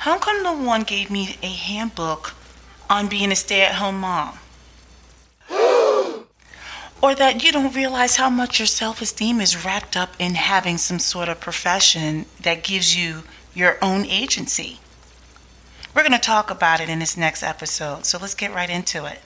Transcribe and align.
how 0.00 0.16
come 0.16 0.42
no 0.42 0.54
one 0.54 0.82
gave 0.82 1.10
me 1.10 1.36
a 1.42 1.46
handbook 1.46 2.32
on 2.88 3.06
being 3.06 3.30
a 3.30 3.36
stay 3.36 3.60
at 3.60 3.74
home 3.74 4.00
mom? 4.00 4.38
or 7.02 7.14
that 7.14 7.44
you 7.44 7.52
don't 7.52 7.74
realize 7.74 8.16
how 8.16 8.30
much 8.30 8.58
your 8.58 8.66
self 8.66 9.02
esteem 9.02 9.42
is 9.42 9.62
wrapped 9.62 9.98
up 9.98 10.14
in 10.18 10.36
having 10.36 10.78
some 10.78 10.98
sort 10.98 11.28
of 11.28 11.38
profession 11.38 12.24
that 12.40 12.62
gives 12.62 12.96
you 12.96 13.24
your 13.52 13.76
own 13.82 14.06
agency. 14.06 14.80
We're 15.94 16.00
going 16.00 16.12
to 16.12 16.18
talk 16.18 16.50
about 16.50 16.80
it 16.80 16.88
in 16.88 16.98
this 16.98 17.18
next 17.18 17.42
episode, 17.42 18.06
so 18.06 18.16
let's 18.16 18.34
get 18.34 18.54
right 18.54 18.70
into 18.70 19.04
it. 19.04 19.18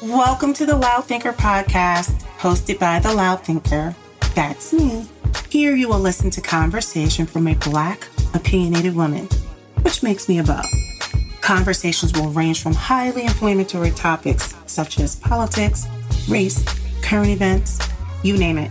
Welcome 0.00 0.52
to 0.52 0.64
the 0.64 0.76
Loud 0.76 1.06
Thinker 1.06 1.32
podcast, 1.32 2.22
hosted 2.38 2.78
by 2.78 3.00
the 3.00 3.12
Loud 3.12 3.44
Thinker. 3.44 3.96
That's 4.36 4.72
me. 4.72 5.08
Here 5.50 5.74
you 5.74 5.88
will 5.88 5.98
listen 5.98 6.30
to 6.30 6.40
conversation 6.40 7.26
from 7.26 7.48
a 7.48 7.54
black, 7.54 8.06
opinionated 8.34 8.94
woman, 8.94 9.28
which 9.82 10.02
makes 10.02 10.28
me 10.28 10.38
a 10.38 10.44
beau. 10.44 10.60
Conversations 11.40 12.12
will 12.12 12.30
range 12.30 12.62
from 12.62 12.74
highly 12.74 13.22
inflammatory 13.22 13.90
topics 13.90 14.54
such 14.66 14.98
as 14.98 15.16
politics, 15.16 15.86
race, 16.28 16.64
current 17.02 17.30
events, 17.30 17.78
you 18.22 18.36
name 18.36 18.58
it. 18.58 18.70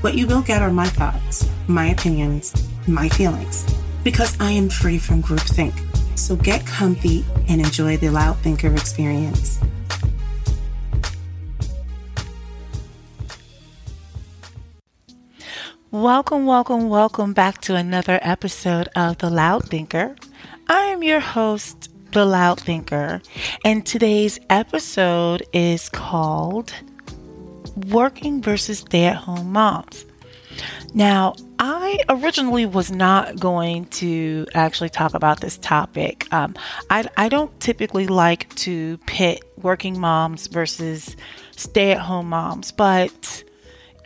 What 0.00 0.14
you 0.14 0.26
will 0.26 0.42
get 0.42 0.62
are 0.62 0.72
my 0.72 0.86
thoughts, 0.86 1.48
my 1.68 1.86
opinions, 1.86 2.52
my 2.86 3.08
feelings, 3.08 3.64
because 4.04 4.36
I 4.40 4.50
am 4.50 4.68
free 4.68 4.98
from 4.98 5.22
groupthink. 5.22 5.74
So 6.18 6.36
get 6.36 6.66
comfy 6.66 7.24
and 7.48 7.60
enjoy 7.60 7.96
the 7.96 8.10
Loud 8.10 8.38
Thinker 8.38 8.72
experience. 8.72 9.60
Welcome, 15.92 16.46
welcome, 16.46 16.88
welcome 16.88 17.34
back 17.34 17.60
to 17.60 17.74
another 17.74 18.18
episode 18.22 18.88
of 18.96 19.18
The 19.18 19.28
Loud 19.28 19.68
Thinker. 19.68 20.16
I 20.66 20.84
am 20.84 21.02
your 21.02 21.20
host, 21.20 21.90
The 22.12 22.24
Loud 22.24 22.60
Thinker, 22.60 23.20
and 23.62 23.84
today's 23.84 24.40
episode 24.48 25.42
is 25.52 25.90
called 25.90 26.72
Working 27.90 28.40
versus 28.40 28.78
Stay 28.78 29.04
at 29.04 29.16
Home 29.16 29.52
Moms. 29.52 30.06
Now, 30.94 31.34
I 31.58 31.98
originally 32.08 32.64
was 32.64 32.90
not 32.90 33.38
going 33.38 33.84
to 34.00 34.46
actually 34.54 34.88
talk 34.88 35.12
about 35.12 35.40
this 35.42 35.58
topic. 35.58 36.26
Um, 36.32 36.54
I, 36.88 37.06
I 37.18 37.28
don't 37.28 37.60
typically 37.60 38.06
like 38.06 38.48
to 38.54 38.96
pit 39.06 39.44
working 39.58 40.00
moms 40.00 40.46
versus 40.46 41.16
stay 41.54 41.92
at 41.92 41.98
home 41.98 42.30
moms, 42.30 42.72
but 42.72 43.44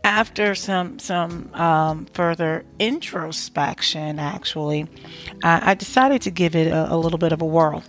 after 0.07 0.55
some 0.55 1.01
some 1.01 1.51
um, 1.55 2.07
further 2.15 2.65
introspection, 2.79 4.21
actually, 4.21 4.87
I 5.43 5.75
decided 5.75 6.23
to 6.23 6.31
give 6.31 6.55
it 6.55 6.69
a, 6.69 6.95
a 6.95 6.97
little 6.97 7.19
bit 7.19 7.33
of 7.33 7.43
a 7.43 7.45
whirl. 7.45 7.83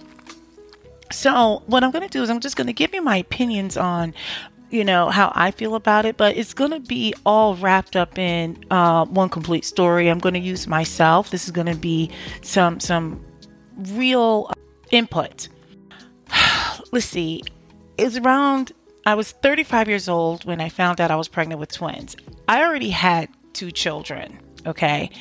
So 1.12 1.62
what 1.68 1.84
I'm 1.84 1.92
going 1.92 2.04
to 2.04 2.10
do 2.10 2.24
is 2.24 2.30
I'm 2.32 2.40
just 2.40 2.56
going 2.56 2.68
to 2.68 2.74
give 2.74 2.94
you 2.94 3.04
my 3.04 3.18
opinions 3.18 3.78
on 3.78 4.16
you 4.72 4.84
know 4.84 5.10
how 5.10 5.32
I 5.36 5.52
feel 5.52 5.76
about 5.76 6.06
it, 6.06 6.18
but 6.18 6.36
it's 6.36 6.56
going 6.56 6.72
to 6.72 6.80
be 6.80 7.14
all 7.24 7.56
wrapped 7.56 7.96
up 7.96 8.18
in 8.18 8.66
uh, 8.72 9.06
one 9.06 9.30
complete 9.30 9.64
story. 9.64 10.10
I'm 10.10 10.20
going 10.20 10.34
to 10.34 10.42
use 10.42 10.68
myself. 10.68 11.30
This 11.30 11.46
is 11.46 11.52
going 11.52 11.68
to 11.68 11.76
be 11.78 12.10
some 12.42 12.80
some 12.80 13.24
real 13.92 14.52
input. 14.90 15.50
Let's 16.92 17.06
see. 17.06 17.44
It's 18.00 18.18
around 18.18 18.72
I 19.08 19.16
was 19.16 19.32
35 19.32 19.88
years 19.88 20.10
old 20.10 20.44
when 20.44 20.60
I 20.60 20.68
found 20.68 21.00
out 21.00 21.12
I 21.12 21.16
was 21.16 21.30
pregnant 21.30 21.62
with 21.62 21.72
twins. 21.72 22.18
I 22.50 22.62
already 22.62 22.90
had 22.90 23.30
two 23.54 23.72
children, 23.72 24.38
okay? 24.66 25.12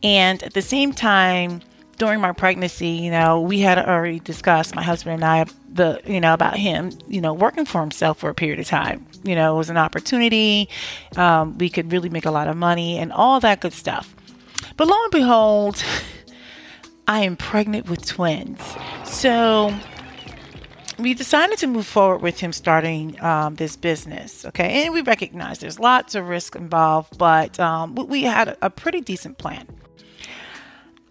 And 0.00 0.40
at 0.44 0.54
the 0.54 0.62
same 0.62 0.92
time, 0.92 1.60
during 1.98 2.20
my 2.20 2.30
pregnancy, 2.30 2.86
you 2.86 3.10
know, 3.10 3.40
we 3.40 3.58
had 3.58 3.80
already 3.80 4.20
discussed, 4.20 4.76
my 4.76 4.82
husband 4.84 5.14
and 5.14 5.24
I, 5.24 5.46
the, 5.72 6.00
you 6.06 6.20
know, 6.20 6.34
about 6.34 6.56
him, 6.56 6.92
you 7.08 7.20
know, 7.20 7.34
working 7.34 7.64
for 7.64 7.80
himself 7.80 8.18
for 8.18 8.30
a 8.30 8.34
period 8.34 8.60
of 8.60 8.68
time. 8.68 9.04
You 9.24 9.34
know, 9.34 9.56
it 9.56 9.58
was 9.58 9.70
an 9.70 9.76
opportunity. 9.76 10.68
Um, 11.16 11.58
we 11.58 11.68
could 11.68 11.90
really 11.90 12.10
make 12.10 12.26
a 12.26 12.30
lot 12.30 12.46
of 12.46 12.56
money 12.56 12.96
and 12.96 13.12
all 13.12 13.40
that 13.40 13.60
good 13.60 13.72
stuff. 13.72 14.14
But 14.76 14.86
lo 14.86 14.96
and 15.02 15.10
behold, 15.10 15.82
I 17.08 17.24
am 17.24 17.36
pregnant 17.36 17.90
with 17.90 18.06
twins. 18.06 18.60
So 19.04 19.74
we 20.98 21.14
decided 21.14 21.58
to 21.58 21.66
move 21.66 21.86
forward 21.86 22.22
with 22.22 22.40
him 22.40 22.52
starting 22.52 23.22
um, 23.22 23.54
this 23.56 23.76
business. 23.76 24.44
Okay, 24.44 24.84
and 24.84 24.94
we 24.94 25.02
recognize 25.02 25.58
there's 25.58 25.78
lots 25.78 26.14
of 26.14 26.28
risk 26.28 26.56
involved, 26.56 27.18
but 27.18 27.58
um, 27.60 27.94
we 27.94 28.22
had 28.22 28.48
a, 28.48 28.66
a 28.66 28.70
pretty 28.70 29.00
decent 29.00 29.38
plan. 29.38 29.66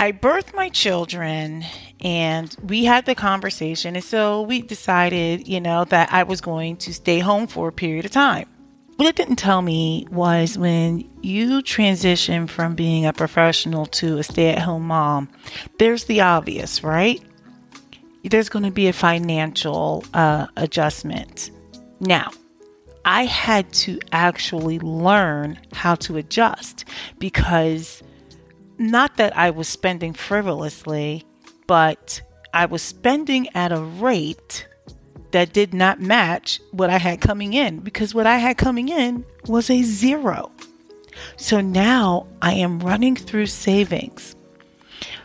I 0.02 0.12
birthed 0.12 0.56
my 0.56 0.70
children 0.70 1.64
and 2.00 2.56
we 2.64 2.86
had 2.86 3.06
the 3.06 3.14
conversation. 3.14 3.96
And 3.96 4.03
so 4.03 4.41
we 4.41 4.64
decided, 4.64 5.47
you 5.47 5.62
know, 5.62 5.86
that 5.86 6.12
I 6.12 6.24
was 6.24 6.41
going 6.41 6.78
to 6.78 6.94
stay 6.94 7.20
home 7.20 7.46
for 7.46 7.68
a 7.68 7.72
period 7.72 8.06
of 8.06 8.12
time. 8.12 8.47
What 8.96 9.08
it 9.08 9.16
didn't 9.16 9.36
tell 9.36 9.62
me 9.62 10.08
was 10.09 10.58
when 10.58 11.08
you 11.22 11.62
transition 11.62 12.47
from 12.47 12.74
being 12.74 13.06
a 13.06 13.14
professional 13.14 13.86
to 13.88 14.18
a 14.18 14.24
stay 14.24 14.50
at 14.50 14.59
home 14.59 14.88
mom, 14.88 15.30
there's 15.78 16.06
the 16.06 16.22
obvious, 16.22 16.84
right? 16.84 17.22
There's 18.24 18.50
going 18.50 18.66
to 18.66 18.72
be 18.72 18.88
a 18.88 18.94
financial 18.94 20.04
uh, 20.14 20.48
adjustment. 20.58 21.52
Now, 22.00 22.32
I 23.06 23.26
had 23.26 23.72
to 23.74 24.00
actually 24.12 24.80
learn 24.80 25.59
how 25.74 25.96
to 25.96 26.18
adjust 26.18 26.86
because 27.18 28.04
not 28.78 29.18
that 29.18 29.36
I 29.36 29.50
was 29.50 29.68
spending 29.68 30.14
frivolously, 30.14 31.26
but 31.68 32.22
I 32.54 32.66
was 32.66 32.82
spending 32.82 33.48
at 33.56 33.72
a 33.72 33.82
rate 33.82 34.68
that 35.32 35.53
did 35.53 35.74
not 35.74 36.02
match 36.02 36.59
what 36.72 36.90
I 36.90 36.98
had 36.98 37.22
coming 37.22 37.53
in 37.53 37.80
because 37.80 38.14
what 38.14 38.28
I 38.28 38.38
had 38.38 38.58
coming 38.58 38.90
in 38.90 39.26
was 39.48 39.70
a 39.70 39.82
zero. 39.82 40.52
So 41.38 41.62
now 41.62 42.28
I 42.42 42.53
am 42.53 42.80
running 42.80 43.16
through 43.16 43.48
savings. 43.48 44.36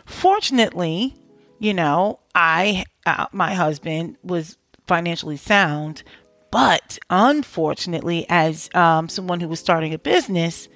Fortunately, 0.05 1.15
you 1.59 1.73
know, 1.73 2.19
I, 2.35 2.85
uh, 3.05 3.27
my 3.31 3.53
husband 3.53 4.17
was 4.23 4.57
financially 4.87 5.37
sound, 5.37 6.03
but 6.51 6.97
unfortunately, 7.09 8.25
as 8.29 8.69
um, 8.73 9.09
someone 9.09 9.39
who 9.39 9.47
was 9.47 9.59
starting 9.59 9.93
a 9.93 9.99
business, 9.99 10.67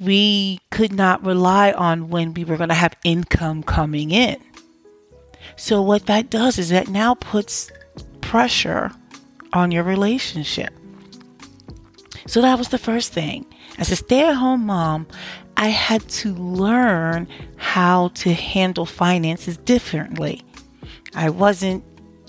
we 0.00 0.60
could 0.70 0.92
not 0.92 1.24
rely 1.24 1.72
on 1.72 2.08
when 2.08 2.34
we 2.34 2.44
were 2.44 2.56
going 2.56 2.68
to 2.68 2.74
have 2.74 2.96
income 3.04 3.62
coming 3.62 4.10
in. 4.10 4.36
So, 5.56 5.82
what 5.82 6.06
that 6.06 6.30
does 6.30 6.58
is 6.58 6.70
that 6.70 6.88
now 6.88 7.14
puts 7.14 7.70
pressure 8.20 8.90
on 9.52 9.70
your 9.70 9.84
relationship. 9.84 10.72
So, 12.26 12.40
that 12.40 12.58
was 12.58 12.68
the 12.68 12.78
first 12.78 13.12
thing. 13.12 13.46
As 13.78 13.90
a 13.90 13.96
stay 13.96 14.26
at 14.26 14.34
home 14.34 14.66
mom, 14.66 15.06
I 15.56 15.68
had 15.68 16.06
to 16.08 16.34
learn 16.34 17.28
how 17.56 18.08
to 18.08 18.32
handle 18.32 18.86
finances 18.86 19.56
differently. 19.56 20.42
I 21.14 21.30
wasn't 21.30 21.84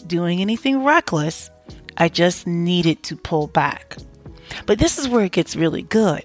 doing 0.07 0.41
anything 0.41 0.83
reckless. 0.83 1.49
I 1.97 2.09
just 2.09 2.45
needed 2.45 3.03
to 3.03 3.15
pull 3.15 3.47
back. 3.47 3.97
But 4.65 4.79
this 4.79 4.97
is 4.97 5.07
where 5.07 5.25
it 5.25 5.31
gets 5.31 5.55
really 5.55 5.81
good. 5.81 6.23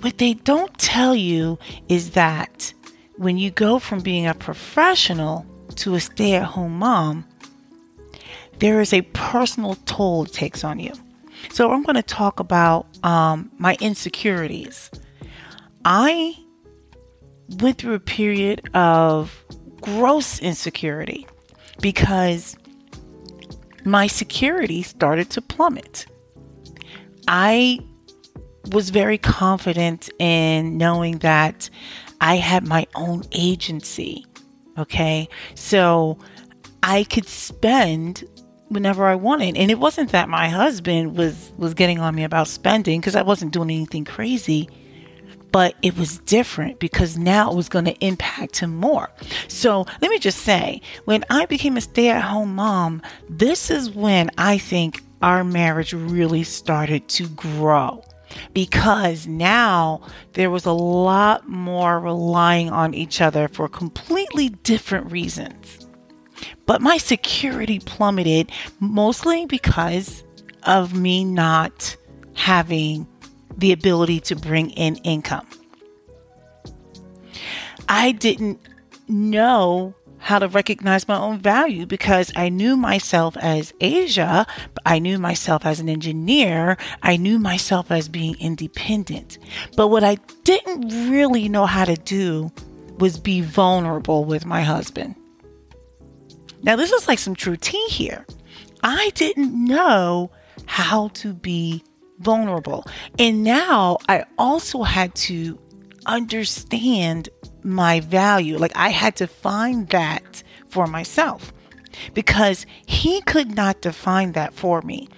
What 0.00 0.18
they 0.18 0.34
don't 0.34 0.76
tell 0.78 1.14
you 1.14 1.58
is 1.88 2.10
that 2.12 2.72
when 3.16 3.36
you 3.36 3.50
go 3.50 3.78
from 3.78 4.00
being 4.00 4.26
a 4.26 4.34
professional 4.34 5.44
to 5.76 5.94
a 5.94 6.00
stay 6.00 6.34
at 6.34 6.44
home 6.44 6.78
mom, 6.78 7.26
there 8.60 8.80
is 8.80 8.92
a 8.92 9.02
personal 9.02 9.74
toll 9.86 10.24
it 10.24 10.32
takes 10.32 10.64
on 10.64 10.78
you. 10.78 10.92
So 11.52 11.70
I'm 11.70 11.82
going 11.82 11.96
to 11.96 12.02
talk 12.02 12.40
about 12.40 12.86
um, 13.04 13.50
my 13.58 13.76
insecurities. 13.80 14.90
I 15.84 16.36
went 17.60 17.78
through 17.78 17.94
a 17.94 18.00
period 18.00 18.68
of 18.74 19.44
gross 19.80 20.38
insecurity 20.40 21.26
because 21.80 22.56
my 23.84 24.06
security 24.06 24.82
started 24.82 25.30
to 25.30 25.42
plummet. 25.42 26.06
I 27.28 27.80
was 28.72 28.90
very 28.90 29.18
confident 29.18 30.10
in 30.18 30.76
knowing 30.76 31.18
that 31.18 31.70
I 32.20 32.36
had 32.36 32.66
my 32.66 32.86
own 32.94 33.22
agency. 33.32 34.26
Okay. 34.78 35.28
So 35.54 36.18
I 36.82 37.04
could 37.04 37.26
spend 37.26 38.24
whenever 38.68 39.06
I 39.06 39.14
wanted. 39.14 39.56
And 39.56 39.70
it 39.70 39.78
wasn't 39.78 40.12
that 40.12 40.28
my 40.28 40.48
husband 40.48 41.16
was 41.16 41.52
was 41.56 41.74
getting 41.74 41.98
on 41.98 42.14
me 42.14 42.24
about 42.24 42.48
spending 42.48 43.00
because 43.00 43.16
I 43.16 43.22
wasn't 43.22 43.52
doing 43.52 43.70
anything 43.70 44.04
crazy 44.04 44.68
but 45.52 45.74
it 45.82 45.96
was 45.96 46.18
different 46.18 46.78
because 46.78 47.18
now 47.18 47.50
it 47.50 47.56
was 47.56 47.68
going 47.68 47.84
to 47.86 47.98
impact 48.04 48.58
him 48.58 48.76
more. 48.76 49.10
So 49.48 49.86
let 50.00 50.10
me 50.10 50.18
just 50.18 50.38
say, 50.40 50.80
when 51.04 51.24
I 51.30 51.46
became 51.46 51.76
a 51.76 51.80
stay 51.80 52.08
at 52.10 52.22
home 52.22 52.54
mom, 52.54 53.02
this 53.28 53.70
is 53.70 53.90
when 53.90 54.30
I 54.38 54.58
think 54.58 55.02
our 55.22 55.44
marriage 55.44 55.92
really 55.92 56.44
started 56.44 57.08
to 57.08 57.28
grow. 57.28 58.02
because 58.52 59.26
now 59.26 60.00
there 60.34 60.50
was 60.50 60.66
a 60.66 60.72
lot 60.72 61.48
more 61.48 62.00
relying 62.00 62.70
on 62.70 62.94
each 62.94 63.20
other 63.20 63.48
for 63.48 63.68
completely 63.68 64.50
different 64.50 65.10
reasons. 65.10 65.86
But 66.66 66.80
my 66.80 66.96
security 66.98 67.80
plummeted 67.80 68.50
mostly 68.78 69.46
because 69.46 70.24
of 70.64 70.94
me 70.94 71.24
not 71.24 71.96
having 72.34 73.06
the 73.60 73.72
ability 73.72 74.20
to 74.20 74.36
bring 74.36 74.70
in 74.70 74.96
income. 74.96 75.46
I 77.88 78.12
didn't 78.12 78.60
know 79.08 79.94
how 80.18 80.38
to 80.38 80.48
recognize 80.48 81.08
my 81.08 81.18
own 81.18 81.38
value 81.38 81.86
because 81.86 82.30
I 82.36 82.50
knew 82.50 82.76
myself 82.76 83.36
as 83.38 83.72
Asia, 83.80 84.46
I 84.84 84.98
knew 84.98 85.18
myself 85.18 85.64
as 85.64 85.80
an 85.80 85.88
engineer, 85.88 86.76
I 87.02 87.16
knew 87.16 87.38
myself 87.38 87.90
as 87.90 88.08
being 88.08 88.36
independent. 88.38 89.38
But 89.76 89.88
what 89.88 90.04
I 90.04 90.16
didn't 90.44 91.10
really 91.10 91.48
know 91.48 91.66
how 91.66 91.86
to 91.86 91.96
do 91.96 92.52
was 92.98 93.18
be 93.18 93.40
vulnerable 93.40 94.24
with 94.24 94.44
my 94.44 94.60
husband. 94.62 95.16
Now, 96.62 96.76
this 96.76 96.92
is 96.92 97.08
like 97.08 97.18
some 97.18 97.34
true 97.34 97.56
tea 97.56 97.86
here. 97.88 98.26
I 98.82 99.10
didn't 99.14 99.52
know 99.64 100.30
how 100.66 101.08
to 101.08 101.32
be 101.32 101.82
vulnerable. 102.20 102.86
And 103.18 103.42
now 103.42 103.98
I 104.08 104.24
also 104.38 104.82
had 104.82 105.14
to 105.16 105.58
understand 106.06 107.28
my 107.62 108.00
value. 108.00 108.58
Like 108.58 108.76
I 108.76 108.90
had 108.90 109.16
to 109.16 109.26
find 109.26 109.88
that 109.88 110.42
for 110.68 110.86
myself 110.86 111.52
because 112.14 112.66
he 112.86 113.20
could 113.22 113.54
not 113.54 113.80
define 113.80 114.32
that 114.32 114.54
for 114.54 114.82
me. 114.82 115.08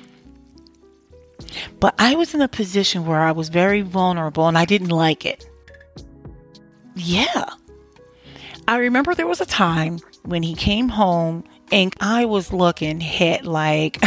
But 1.81 1.95
I 1.99 2.15
was 2.15 2.35
in 2.35 2.41
a 2.41 2.49
position 2.49 3.05
where 3.05 3.21
I 3.21 3.33
was 3.33 3.49
very 3.49 3.83
vulnerable 3.83 4.49
and 4.49 4.57
I 4.57 4.65
didn't 4.65 4.89
like 4.89 5.27
it. 5.27 5.49
Yeah. 6.95 7.45
I 8.69 8.77
remember 8.79 9.15
there 9.15 9.27
was 9.27 9.41
a 9.41 9.47
time 9.47 9.99
when 10.25 10.43
he 10.43 10.55
came 10.55 10.89
home 10.89 11.45
and 11.73 11.95
I 12.01 12.27
was 12.27 12.53
looking 12.53 13.01
hit 13.01 13.45
like 13.45 14.01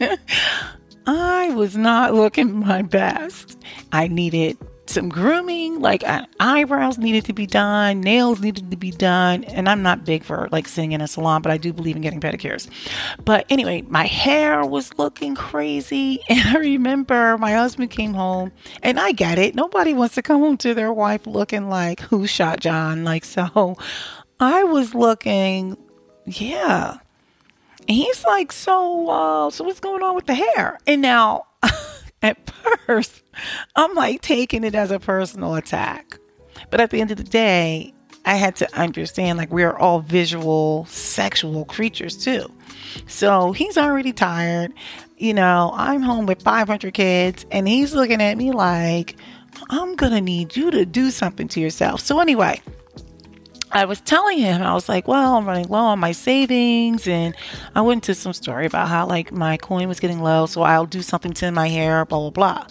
I 1.06 1.50
was 1.54 1.76
not 1.76 2.14
looking 2.14 2.60
my 2.60 2.82
best. 2.82 3.58
I 3.92 4.08
needed 4.08 4.58
some 4.86 5.08
grooming, 5.08 5.80
like 5.80 6.06
uh, 6.06 6.26
eyebrows 6.40 6.98
needed 6.98 7.24
to 7.24 7.32
be 7.32 7.46
done, 7.46 8.00
nails 8.00 8.40
needed 8.40 8.70
to 8.70 8.76
be 8.76 8.90
done. 8.90 9.44
And 9.44 9.68
I'm 9.68 9.82
not 9.82 10.04
big 10.04 10.22
for 10.24 10.48
like 10.52 10.68
sitting 10.68 10.92
in 10.92 11.00
a 11.00 11.08
salon, 11.08 11.42
but 11.42 11.52
I 11.52 11.56
do 11.56 11.72
believe 11.72 11.96
in 11.96 12.02
getting 12.02 12.20
pedicures. 12.20 12.68
But 13.24 13.46
anyway, 13.50 13.82
my 13.82 14.06
hair 14.06 14.64
was 14.64 14.96
looking 14.98 15.34
crazy. 15.34 16.20
And 16.34 16.56
I 16.56 16.58
remember 16.58 17.38
my 17.38 17.52
husband 17.52 17.90
came 17.90 18.12
home, 18.12 18.50
and 18.82 18.98
I 18.98 19.12
get 19.12 19.38
it. 19.38 19.54
Nobody 19.54 19.94
wants 19.94 20.16
to 20.16 20.22
come 20.22 20.40
home 20.40 20.56
to 20.58 20.74
their 20.74 20.92
wife 20.92 21.26
looking 21.26 21.68
like 21.68 22.00
who 22.00 22.26
shot 22.26 22.60
John. 22.60 23.04
Like, 23.04 23.24
so 23.24 23.76
I 24.40 24.64
was 24.64 24.94
looking, 24.94 25.76
yeah. 26.26 26.98
And 27.86 27.96
he's 27.96 28.24
like, 28.24 28.52
so, 28.52 29.08
uh, 29.08 29.50
so 29.50 29.64
what's 29.64 29.80
going 29.80 30.02
on 30.02 30.14
with 30.14 30.26
the 30.26 30.34
hair? 30.34 30.78
And 30.86 31.02
now, 31.02 31.46
at 32.22 32.50
first, 32.86 33.22
I'm 33.76 33.94
like 33.94 34.22
taking 34.22 34.64
it 34.64 34.74
as 34.74 34.90
a 34.90 34.98
personal 34.98 35.54
attack. 35.54 36.18
But 36.70 36.80
at 36.80 36.90
the 36.90 37.00
end 37.00 37.10
of 37.10 37.18
the 37.18 37.24
day, 37.24 37.92
I 38.24 38.36
had 38.36 38.56
to 38.56 38.78
understand 38.78 39.36
like 39.36 39.50
we're 39.50 39.76
all 39.76 40.00
visual 40.00 40.86
sexual 40.86 41.66
creatures 41.66 42.16
too. 42.16 42.50
So 43.06 43.52
he's 43.52 43.76
already 43.76 44.12
tired. 44.12 44.72
You 45.18 45.34
know, 45.34 45.72
I'm 45.74 46.00
home 46.00 46.26
with 46.26 46.42
500 46.42 46.94
kids 46.94 47.44
and 47.50 47.68
he's 47.68 47.94
looking 47.94 48.22
at 48.22 48.36
me 48.38 48.52
like, 48.52 49.16
I'm 49.70 49.96
to 49.96 50.20
need 50.20 50.56
you 50.56 50.70
to 50.70 50.84
do 50.84 51.10
something 51.10 51.48
to 51.48 51.60
yourself. 51.60 52.00
So, 52.00 52.18
anyway, 52.18 52.60
I 53.74 53.86
was 53.86 54.00
telling 54.00 54.38
him, 54.38 54.62
I 54.62 54.72
was 54.72 54.88
like, 54.88 55.08
well, 55.08 55.34
I'm 55.34 55.46
running 55.46 55.66
low 55.66 55.80
on 55.80 55.98
my 55.98 56.12
savings. 56.12 57.08
And 57.08 57.34
I 57.74 57.80
went 57.80 58.06
into 58.06 58.14
some 58.14 58.32
story 58.32 58.66
about 58.66 58.86
how, 58.86 59.06
like, 59.06 59.32
my 59.32 59.56
coin 59.56 59.88
was 59.88 59.98
getting 59.98 60.22
low. 60.22 60.46
So 60.46 60.62
I'll 60.62 60.86
do 60.86 61.02
something 61.02 61.32
to 61.34 61.50
my 61.50 61.68
hair, 61.68 62.04
blah, 62.04 62.30
blah, 62.30 62.30
blah. 62.30 62.66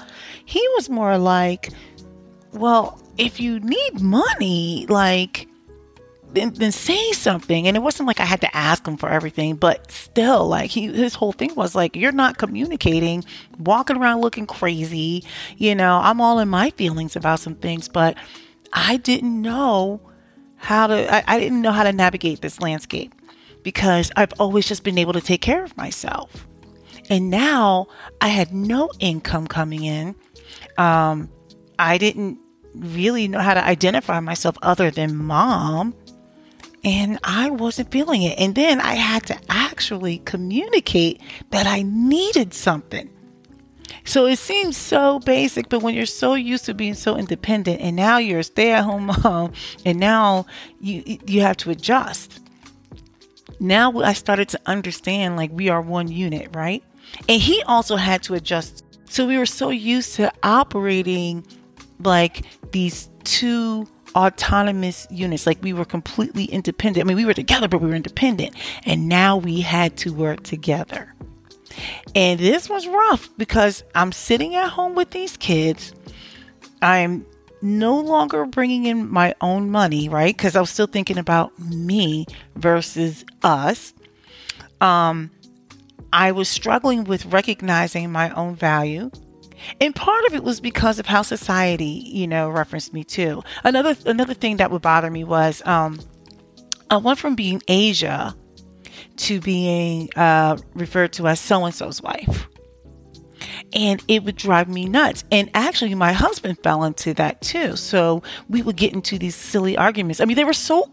He 0.45 0.65
was 0.75 0.89
more 0.89 1.17
like, 1.17 1.71
well, 2.53 3.01
if 3.17 3.41
you 3.41 3.59
need 3.59 3.99
money, 3.99 4.85
like, 4.87 5.49
then, 6.31 6.53
then 6.53 6.71
say 6.71 7.11
something. 7.11 7.67
And 7.67 7.75
it 7.75 7.81
wasn't 7.81 8.07
like 8.07 8.21
I 8.21 8.25
had 8.25 8.39
to 8.39 8.55
ask 8.55 8.87
him 8.87 8.95
for 8.95 9.09
everything, 9.09 9.55
but 9.57 9.91
still, 9.91 10.47
like, 10.47 10.69
he, 10.69 10.87
his 10.87 11.15
whole 11.15 11.33
thing 11.33 11.53
was 11.53 11.75
like, 11.75 11.97
you're 11.97 12.13
not 12.13 12.37
communicating, 12.37 13.25
walking 13.59 13.97
around 13.97 14.21
looking 14.21 14.47
crazy. 14.47 15.25
You 15.57 15.75
know, 15.75 15.99
I'm 16.01 16.21
all 16.21 16.39
in 16.39 16.47
my 16.47 16.69
feelings 16.69 17.17
about 17.17 17.41
some 17.41 17.55
things, 17.55 17.89
but 17.89 18.15
I 18.71 18.95
didn't 18.97 19.41
know 19.41 19.99
how 20.63 20.87
to, 20.87 21.13
I, 21.13 21.23
I 21.27 21.39
didn't 21.39 21.61
know 21.61 21.71
how 21.71 21.83
to 21.83 21.93
navigate 21.93 22.41
this 22.41 22.59
landscape 22.61 23.13
because 23.63 24.11
I've 24.15 24.33
always 24.39 24.67
just 24.67 24.83
been 24.83 24.97
able 24.97 25.13
to 25.13 25.21
take 25.21 25.41
care 25.41 25.63
of 25.63 25.75
myself. 25.77 26.47
And 27.09 27.29
now 27.29 27.87
I 28.21 28.29
had 28.29 28.53
no 28.53 28.89
income 28.99 29.47
coming 29.47 29.83
in. 29.83 30.15
Um, 30.77 31.29
I 31.77 31.97
didn't 31.97 32.39
really 32.73 33.27
know 33.27 33.39
how 33.39 33.53
to 33.53 33.63
identify 33.63 34.19
myself 34.19 34.57
other 34.61 34.89
than 34.89 35.15
mom. 35.15 35.95
And 36.85 37.19
I 37.23 37.49
wasn't 37.49 37.91
feeling 37.91 38.23
it. 38.23 38.37
And 38.39 38.55
then 38.55 38.81
I 38.81 38.95
had 38.95 39.25
to 39.27 39.37
actually 39.49 40.19
communicate 40.19 41.21
that 41.51 41.65
I 41.65 41.81
needed 41.83 42.53
something. 42.53 43.09
So 44.05 44.25
it 44.25 44.39
seems 44.39 44.77
so 44.77 45.19
basic, 45.19 45.69
but 45.69 45.81
when 45.81 45.95
you're 45.95 46.05
so 46.05 46.35
used 46.35 46.65
to 46.65 46.73
being 46.73 46.93
so 46.93 47.15
independent 47.15 47.81
and 47.81 47.95
now 47.95 48.17
you're 48.17 48.39
a 48.39 48.43
stay-at-home 48.43 49.11
mom 49.23 49.53
and 49.85 49.99
now 49.99 50.45
you 50.79 51.19
you 51.25 51.41
have 51.41 51.57
to 51.57 51.71
adjust. 51.71 52.39
Now 53.59 54.01
I 54.01 54.13
started 54.13 54.49
to 54.49 54.59
understand 54.65 55.37
like 55.37 55.51
we 55.51 55.69
are 55.69 55.81
one 55.81 56.09
unit, 56.09 56.49
right? 56.53 56.83
And 57.29 57.41
he 57.41 57.61
also 57.63 57.95
had 57.95 58.23
to 58.23 58.33
adjust. 58.33 58.83
So 59.09 59.27
we 59.27 59.37
were 59.37 59.45
so 59.45 59.69
used 59.69 60.15
to 60.15 60.31
operating 60.41 61.45
like 61.99 62.45
these 62.71 63.09
two 63.23 63.87
autonomous 64.15 65.07
units. 65.09 65.45
Like 65.45 65.61
we 65.61 65.73
were 65.73 65.85
completely 65.85 66.45
independent. 66.45 67.05
I 67.05 67.07
mean, 67.07 67.17
we 67.17 67.25
were 67.25 67.33
together, 67.33 67.67
but 67.67 67.81
we 67.81 67.89
were 67.89 67.95
independent. 67.95 68.55
And 68.85 69.07
now 69.07 69.37
we 69.37 69.61
had 69.61 69.97
to 69.97 70.13
work 70.13 70.43
together. 70.43 71.13
And 72.15 72.39
this 72.39 72.69
was 72.69 72.87
rough 72.87 73.29
because 73.37 73.83
I'm 73.95 74.11
sitting 74.11 74.55
at 74.55 74.69
home 74.69 74.95
with 74.95 75.11
these 75.11 75.37
kids. 75.37 75.93
I'm 76.81 77.25
no 77.61 77.99
longer 77.99 78.45
bringing 78.45 78.85
in 78.85 79.09
my 79.09 79.33
own 79.41 79.71
money, 79.71 80.09
right? 80.09 80.35
Because 80.35 80.55
I 80.55 80.59
was 80.59 80.69
still 80.69 80.87
thinking 80.87 81.17
about 81.17 81.57
me 81.59 82.25
versus 82.55 83.23
us. 83.41 83.93
Um, 84.81 85.31
I 86.11 86.33
was 86.33 86.49
struggling 86.49 87.05
with 87.05 87.25
recognizing 87.27 88.11
my 88.11 88.29
own 88.31 88.55
value. 88.55 89.09
And 89.79 89.95
part 89.95 90.25
of 90.25 90.33
it 90.33 90.43
was 90.43 90.59
because 90.59 90.99
of 90.99 91.05
how 91.05 91.21
society, 91.21 92.03
you 92.05 92.27
know, 92.27 92.49
referenced 92.49 92.93
me 92.93 93.03
too. 93.03 93.41
Another 93.63 93.95
another 94.05 94.33
thing 94.33 94.57
that 94.57 94.71
would 94.71 94.81
bother 94.81 95.09
me 95.09 95.23
was 95.23 95.65
um, 95.65 95.99
I 96.89 96.97
went 96.97 97.17
from 97.17 97.35
being 97.35 97.61
Asia 97.67 98.35
to 99.17 99.39
being 99.39 100.09
uh, 100.15 100.57
referred 100.73 101.13
to 101.13 101.27
as 101.27 101.39
so 101.39 101.65
and 101.65 101.73
so's 101.73 102.01
wife. 102.01 102.47
And 103.73 104.03
it 104.07 104.23
would 104.23 104.35
drive 104.35 104.69
me 104.69 104.85
nuts. 104.85 105.23
And 105.31 105.49
actually, 105.53 105.95
my 105.95 106.13
husband 106.13 106.59
fell 106.63 106.83
into 106.83 107.13
that 107.15 107.41
too. 107.41 107.75
So 107.75 108.23
we 108.47 108.61
would 108.61 108.75
get 108.77 108.93
into 108.93 109.17
these 109.17 109.35
silly 109.35 109.77
arguments. 109.77 110.21
I 110.21 110.25
mean, 110.25 110.37
they 110.37 110.43
were 110.43 110.53
so 110.53 110.89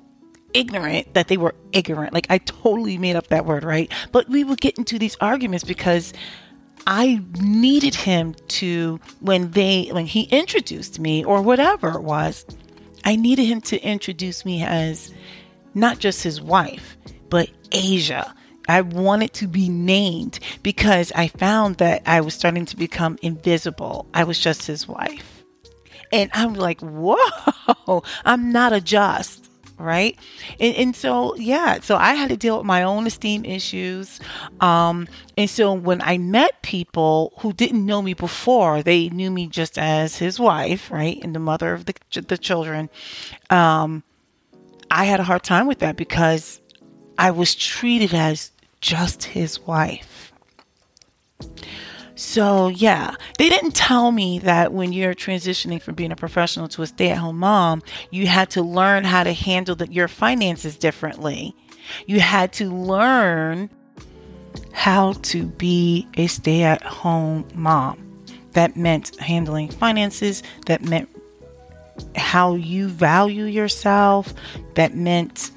ignorant 0.55 1.15
that 1.15 1.29
they 1.29 1.37
were 1.37 1.55
ignorant. 1.73 2.13
Like, 2.13 2.27
I 2.31 2.39
totally 2.39 2.99
made 2.99 3.17
up 3.17 3.29
that 3.29 3.47
word, 3.47 3.65
right? 3.65 3.93
But 4.13 4.29
we 4.29 4.45
would 4.45 4.61
get 4.61 4.79
into 4.79 4.99
these 4.99 5.17
arguments 5.21 5.65
because 5.65 6.13
I 6.87 7.23
needed 7.41 7.95
him 7.95 8.35
to, 8.49 8.99
when 9.21 9.51
they, 9.53 9.89
when 9.93 10.07
he 10.07 10.23
introduced 10.23 10.99
me 10.99 11.25
or 11.25 11.43
whatever 11.43 11.91
it 11.91 12.03
was, 12.03 12.45
I 13.05 13.17
needed 13.17 13.45
him 13.45 13.61
to 13.63 13.81
introduce 13.81 14.45
me 14.45 14.63
as 14.63 15.13
not 15.75 15.99
just 15.99 16.23
his 16.23 16.41
wife, 16.41 16.97
but 17.31 17.49
Asia. 17.73 18.35
I 18.69 18.83
wanted 18.83 19.33
to 19.35 19.49
be 19.49 19.69
named 19.69 20.39
because 20.63 21.11
I 21.13 21.29
found 21.29 21.77
that 21.79 22.03
I 22.07 22.21
was 22.21 22.35
starting 22.35 22.67
to 22.67 22.77
become 22.77 23.19
invisible. 23.23 24.07
I 24.15 24.25
was 24.25 24.39
just 24.39 24.67
his 24.67 24.87
wife. 24.87 25.45
And 26.13 26.31
I'm 26.35 26.55
like, 26.55 26.81
whoa, 26.81 28.03
I'm 28.25 28.53
not 28.53 28.73
a 28.73 28.81
just, 28.81 29.49
right? 29.79 30.17
And, 30.59 30.75
and 30.77 30.97
so, 30.97 31.35
yeah, 31.37 31.81
so 31.81 31.97
I 31.97 32.15
had 32.15 32.31
to 32.31 32.37
deal 32.37 32.59
with 32.59 32.67
my 32.67 32.83
own 32.83 33.07
esteem 33.07 33.45
issues. 33.45 34.21
Um, 34.61 35.09
and 35.37 35.49
so 35.49 35.73
when 35.73 36.03
I 36.03 36.19
met 36.19 36.63
people 36.63 37.33
who 37.39 37.53
didn't 37.53 37.85
know 37.85 38.03
me 38.03 38.15
before, 38.15 38.83
they 38.83 39.09
knew 39.09 39.31
me 39.31 39.47
just 39.47 39.79
as 39.79 40.17
his 40.17 40.39
wife, 40.39 40.91
right? 40.91 41.19
And 41.23 41.35
the 41.35 41.41
mother 41.41 41.73
of 41.73 41.87
the, 41.87 41.95
the 42.13 42.39
children. 42.39 42.89
Um, 43.51 44.03
I 44.91 45.05
had 45.05 45.21
a 45.21 45.25
hard 45.25 45.45
time 45.45 45.67
with 45.67 45.79
that 45.81 45.97
because 45.97 46.61
I 47.21 47.33
was 47.33 47.55
treated 47.55 48.15
as 48.15 48.51
just 48.81 49.25
his 49.25 49.61
wife. 49.61 50.33
So, 52.15 52.69
yeah, 52.69 53.15
they 53.37 53.51
didn't 53.51 53.75
tell 53.75 54.11
me 54.11 54.39
that 54.39 54.73
when 54.73 54.95
you're 54.95 55.15
transitioning 55.15 55.83
from 55.83 55.97
being 55.97 56.13
a 56.13 56.17
professional 56.17 56.67
to 56.69 56.81
a 56.81 56.87
stay 56.87 57.11
at 57.11 57.19
home 57.19 57.39
mom, 57.39 57.83
you 58.11 58.27
had 58.27 58.49
to 58.53 58.63
learn 58.63 59.05
how 59.05 59.23
to 59.23 59.35
handle 59.35 59.77
the, 59.77 59.87
your 59.93 60.09
finances 60.09 60.79
differently. 60.79 61.55
You 62.07 62.21
had 62.21 62.55
to 62.55 62.71
learn 62.71 63.69
how 64.73 65.13
to 65.25 65.45
be 65.45 66.09
a 66.15 66.27
stay 66.27 66.63
at 66.63 66.83
home 66.83 67.47
mom. 67.55 68.25
That 68.53 68.77
meant 68.77 69.15
handling 69.17 69.69
finances, 69.69 70.43
that 70.65 70.83
meant 70.83 71.11
how 72.17 72.55
you 72.55 72.89
value 72.89 73.45
yourself, 73.45 74.33
that 74.75 74.95
meant, 74.95 75.51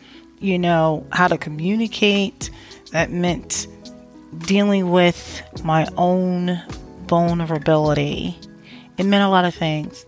you 0.44 0.60
know, 0.60 1.06
how 1.12 1.28
to 1.28 1.38
communicate, 1.38 2.50
that 2.92 3.12
meant 3.12 3.68
dealing 4.40 4.92
with 4.92 5.42
my 5.64 5.88
own 5.98 6.62
vulnerability. 7.06 8.38
It 8.98 9.06
meant 9.06 9.24
a 9.24 9.30
lot 9.30 9.46
of 9.46 9.56
things. 9.56 10.06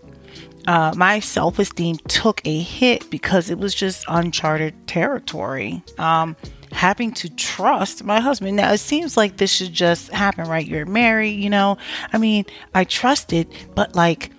Uh, 0.66 0.92
my 0.96 1.20
self 1.20 1.58
esteem 1.58 1.96
took 2.08 2.40
a 2.44 2.60
hit 2.60 3.08
because 3.10 3.50
it 3.50 3.58
was 3.58 3.74
just 3.74 4.04
uncharted 4.08 4.86
territory. 4.86 5.82
Um, 5.98 6.36
having 6.72 7.12
to 7.12 7.30
trust 7.30 8.04
my 8.04 8.20
husband. 8.20 8.56
Now, 8.56 8.72
it 8.72 8.78
seems 8.78 9.16
like 9.16 9.38
this 9.38 9.50
should 9.50 9.72
just 9.72 10.10
happen, 10.10 10.46
right? 10.46 10.66
You're 10.66 10.84
married, 10.84 11.40
you 11.40 11.48
know? 11.48 11.78
I 12.12 12.18
mean, 12.18 12.44
I 12.74 12.84
trusted, 12.84 13.48
but 13.74 13.94
like, 13.94 14.30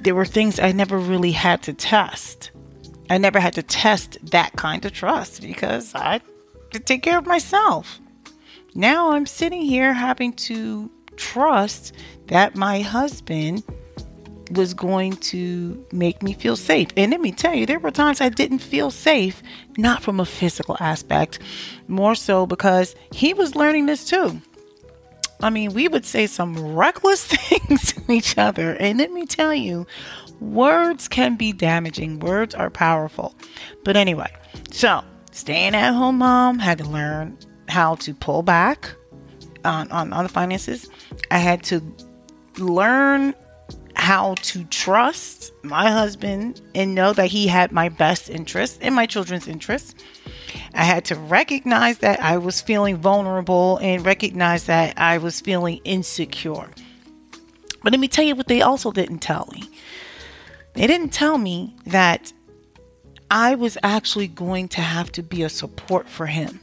there 0.00 0.14
were 0.14 0.24
things 0.24 0.58
I 0.58 0.72
never 0.72 0.98
really 0.98 1.32
had 1.32 1.62
to 1.64 1.74
test. 1.74 2.50
I 3.10 3.18
never 3.18 3.38
had 3.40 3.54
to 3.54 3.62
test 3.62 4.18
that 4.30 4.52
kind 4.56 4.84
of 4.84 4.92
trust 4.92 5.42
because 5.42 5.94
I 5.94 6.20
could 6.70 6.86
take 6.86 7.02
care 7.02 7.18
of 7.18 7.26
myself. 7.26 8.00
Now 8.74 9.12
I'm 9.12 9.26
sitting 9.26 9.62
here 9.62 9.92
having 9.92 10.32
to 10.32 10.90
trust 11.16 11.94
that 12.26 12.56
my 12.56 12.80
husband 12.80 13.62
was 14.50 14.74
going 14.74 15.16
to 15.16 15.84
make 15.92 16.22
me 16.22 16.32
feel 16.32 16.56
safe. 16.56 16.88
And 16.96 17.12
let 17.12 17.20
me 17.20 17.32
tell 17.32 17.54
you, 17.54 17.66
there 17.66 17.78
were 17.78 17.90
times 17.90 18.20
I 18.20 18.28
didn't 18.28 18.58
feel 18.58 18.90
safe, 18.90 19.42
not 19.76 20.02
from 20.02 20.20
a 20.20 20.26
physical 20.26 20.76
aspect, 20.80 21.38
more 21.88 22.14
so 22.14 22.46
because 22.46 22.94
he 23.12 23.32
was 23.34 23.54
learning 23.54 23.86
this 23.86 24.04
too. 24.04 24.40
I 25.40 25.50
mean, 25.50 25.74
we 25.74 25.88
would 25.88 26.06
say 26.06 26.26
some 26.26 26.74
reckless 26.74 27.24
things 27.26 27.92
to 27.92 28.12
each 28.12 28.38
other. 28.38 28.74
And 28.74 28.98
let 28.98 29.12
me 29.12 29.26
tell 29.26 29.54
you, 29.54 29.86
words 30.44 31.08
can 31.08 31.36
be 31.36 31.52
damaging, 31.52 32.20
words 32.20 32.54
are 32.54 32.70
powerful. 32.70 33.34
But 33.84 33.96
anyway, 33.96 34.32
so 34.70 35.02
staying 35.32 35.74
at 35.74 35.92
home 35.92 36.18
mom 36.18 36.58
had 36.58 36.78
to 36.78 36.84
learn 36.84 37.38
how 37.68 37.96
to 37.96 38.14
pull 38.14 38.42
back 38.42 38.94
on, 39.64 39.90
on, 39.90 40.12
on 40.12 40.24
the 40.24 40.28
finances. 40.28 40.88
I 41.30 41.38
had 41.38 41.62
to 41.64 41.82
learn 42.58 43.34
how 43.96 44.34
to 44.34 44.64
trust 44.64 45.52
my 45.62 45.90
husband 45.90 46.60
and 46.74 46.94
know 46.94 47.12
that 47.12 47.28
he 47.28 47.46
had 47.46 47.72
my 47.72 47.88
best 47.88 48.28
interest 48.28 48.78
and 48.82 48.94
my 48.94 49.06
children's 49.06 49.48
interests. 49.48 49.94
I 50.74 50.84
had 50.84 51.04
to 51.06 51.14
recognize 51.14 51.98
that 51.98 52.20
I 52.20 52.36
was 52.38 52.60
feeling 52.60 52.96
vulnerable 52.96 53.78
and 53.78 54.04
recognize 54.04 54.64
that 54.64 54.98
I 54.98 55.18
was 55.18 55.40
feeling 55.40 55.80
insecure. 55.84 56.68
But 57.82 57.92
let 57.92 58.00
me 58.00 58.08
tell 58.08 58.24
you 58.24 58.34
what 58.34 58.48
they 58.48 58.62
also 58.62 58.90
didn't 58.90 59.18
tell 59.18 59.48
me. 59.52 59.62
They 60.74 60.86
didn't 60.86 61.10
tell 61.10 61.38
me 61.38 61.74
that 61.86 62.32
I 63.30 63.54
was 63.54 63.78
actually 63.82 64.28
going 64.28 64.68
to 64.68 64.80
have 64.80 65.10
to 65.12 65.22
be 65.22 65.42
a 65.42 65.48
support 65.48 66.08
for 66.08 66.26
him. 66.26 66.60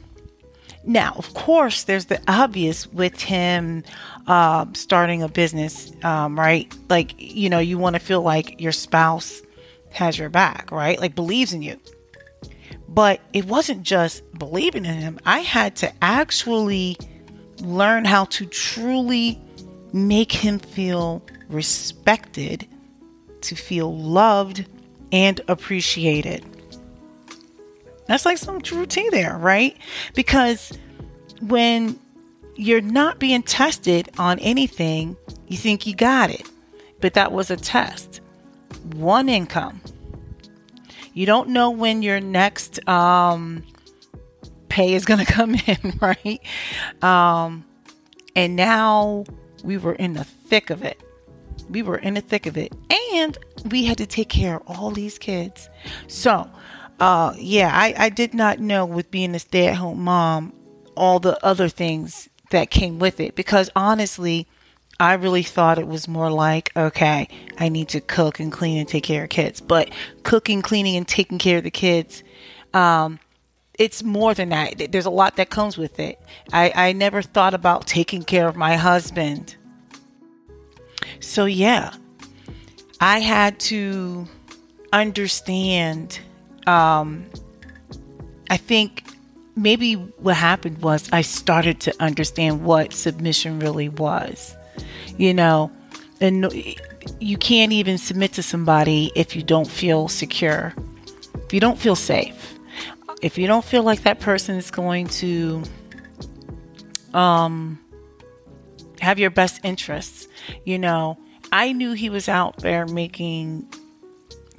Now, 0.84 1.14
of 1.16 1.32
course, 1.34 1.84
there's 1.84 2.06
the 2.06 2.20
obvious 2.26 2.86
with 2.86 3.20
him 3.20 3.84
uh, 4.26 4.66
starting 4.72 5.22
a 5.22 5.28
business, 5.28 5.92
um, 6.02 6.38
right? 6.38 6.72
Like, 6.88 7.14
you 7.18 7.48
know, 7.48 7.58
you 7.58 7.78
want 7.78 7.94
to 7.94 8.00
feel 8.00 8.22
like 8.22 8.60
your 8.60 8.72
spouse 8.72 9.42
has 9.92 10.18
your 10.18 10.28
back, 10.28 10.70
right? 10.70 10.98
Like, 10.98 11.14
believes 11.14 11.52
in 11.52 11.62
you. 11.62 11.78
But 12.88 13.20
it 13.32 13.46
wasn't 13.46 13.84
just 13.84 14.22
believing 14.38 14.84
in 14.84 14.94
him, 14.94 15.18
I 15.24 15.38
had 15.40 15.76
to 15.76 15.92
actually 16.02 16.96
learn 17.60 18.04
how 18.04 18.24
to 18.26 18.46
truly 18.46 19.40
make 19.92 20.32
him 20.32 20.58
feel 20.58 21.22
respected, 21.48 22.66
to 23.42 23.54
feel 23.54 23.96
loved 23.96 24.66
and 25.10 25.40
appreciated. 25.48 26.44
That's 28.06 28.24
like 28.24 28.38
some 28.38 28.60
true 28.60 28.86
tea 28.86 29.08
there, 29.10 29.36
right? 29.38 29.76
Because 30.14 30.72
when 31.40 31.98
you're 32.56 32.80
not 32.80 33.18
being 33.18 33.42
tested 33.42 34.10
on 34.18 34.38
anything, 34.40 35.16
you 35.48 35.56
think 35.56 35.86
you 35.86 35.94
got 35.94 36.30
it. 36.30 36.48
But 37.00 37.14
that 37.14 37.32
was 37.32 37.50
a 37.50 37.56
test. 37.56 38.20
One 38.94 39.28
income. 39.28 39.80
You 41.14 41.26
don't 41.26 41.50
know 41.50 41.70
when 41.70 42.02
your 42.02 42.20
next 42.20 42.86
um, 42.88 43.64
pay 44.68 44.94
is 44.94 45.04
going 45.04 45.20
to 45.24 45.30
come 45.30 45.54
in, 45.54 45.98
right? 46.00 46.40
Um, 47.02 47.64
and 48.34 48.56
now 48.56 49.24
we 49.62 49.76
were 49.76 49.94
in 49.94 50.14
the 50.14 50.24
thick 50.24 50.70
of 50.70 50.82
it. 50.82 51.00
We 51.70 51.82
were 51.82 51.98
in 51.98 52.14
the 52.14 52.20
thick 52.20 52.46
of 52.46 52.56
it. 52.56 52.72
And 53.14 53.36
we 53.70 53.84
had 53.84 53.98
to 53.98 54.06
take 54.06 54.28
care 54.28 54.56
of 54.56 54.62
all 54.66 54.90
these 54.90 55.18
kids. 55.18 55.68
So, 56.06 56.48
uh, 57.00 57.34
yeah, 57.36 57.70
I, 57.72 57.94
I 57.96 58.08
did 58.08 58.34
not 58.34 58.58
know 58.58 58.84
with 58.84 59.10
being 59.10 59.34
a 59.34 59.38
stay 59.38 59.68
at 59.68 59.76
home 59.76 60.02
mom 60.02 60.52
all 60.96 61.18
the 61.18 61.42
other 61.44 61.68
things 61.68 62.28
that 62.50 62.70
came 62.70 62.98
with 62.98 63.18
it 63.18 63.34
because 63.34 63.70
honestly, 63.74 64.46
I 65.00 65.14
really 65.14 65.42
thought 65.42 65.78
it 65.78 65.88
was 65.88 66.06
more 66.06 66.30
like, 66.30 66.70
okay, 66.76 67.28
I 67.58 67.68
need 67.68 67.88
to 67.88 68.00
cook 68.00 68.38
and 68.38 68.52
clean 68.52 68.78
and 68.78 68.88
take 68.88 69.04
care 69.04 69.24
of 69.24 69.30
kids. 69.30 69.60
But 69.60 69.90
cooking, 70.22 70.62
cleaning, 70.62 70.96
and 70.96 71.08
taking 71.08 71.38
care 71.38 71.58
of 71.58 71.64
the 71.64 71.70
kids, 71.70 72.22
um, 72.72 73.18
it's 73.78 74.02
more 74.02 74.34
than 74.34 74.50
that. 74.50 74.92
There's 74.92 75.06
a 75.06 75.10
lot 75.10 75.36
that 75.36 75.50
comes 75.50 75.76
with 75.76 75.98
it. 75.98 76.20
I, 76.52 76.72
I 76.74 76.92
never 76.92 77.22
thought 77.22 77.54
about 77.54 77.86
taking 77.86 78.22
care 78.22 78.46
of 78.46 78.54
my 78.54 78.76
husband. 78.76 79.56
So, 81.20 81.44
yeah, 81.44 81.94
I 83.00 83.20
had 83.20 83.58
to 83.60 84.26
understand. 84.92 86.20
Um, 86.66 87.26
I 88.50 88.56
think 88.56 89.04
maybe 89.56 89.94
what 89.94 90.36
happened 90.36 90.78
was 90.82 91.08
I 91.12 91.22
started 91.22 91.80
to 91.80 91.94
understand 92.02 92.64
what 92.64 92.92
submission 92.92 93.58
really 93.58 93.88
was. 93.88 94.56
You 95.18 95.34
know, 95.34 95.70
and 96.20 96.52
you 97.20 97.36
can't 97.36 97.72
even 97.72 97.98
submit 97.98 98.32
to 98.34 98.42
somebody 98.42 99.12
if 99.14 99.36
you 99.36 99.42
don't 99.42 99.68
feel 99.68 100.08
secure, 100.08 100.74
if 101.44 101.52
you 101.52 101.60
don't 101.60 101.78
feel 101.78 101.96
safe, 101.96 102.58
if 103.20 103.38
you 103.38 103.46
don't 103.46 103.64
feel 103.64 103.82
like 103.82 104.02
that 104.02 104.20
person 104.20 104.56
is 104.56 104.70
going 104.70 105.06
to 105.06 105.62
um, 107.14 107.78
have 109.00 109.18
your 109.18 109.30
best 109.30 109.60
interests. 109.64 110.21
You 110.64 110.78
know, 110.78 111.18
I 111.52 111.72
knew 111.72 111.92
he 111.92 112.10
was 112.10 112.28
out 112.28 112.58
there 112.58 112.86
making 112.86 113.68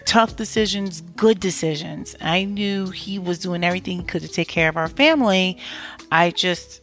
tough 0.05 0.35
decisions, 0.35 1.01
good 1.15 1.39
decisions. 1.39 2.15
I 2.21 2.43
knew 2.43 2.89
he 2.89 3.19
was 3.19 3.39
doing 3.39 3.63
everything 3.63 3.99
he 3.99 4.03
could 4.03 4.21
to 4.21 4.27
take 4.27 4.47
care 4.47 4.69
of 4.69 4.77
our 4.77 4.87
family. 4.87 5.57
I 6.11 6.31
just, 6.31 6.81